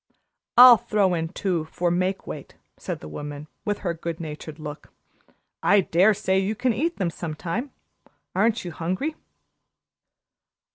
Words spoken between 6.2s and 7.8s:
you can eat them some time.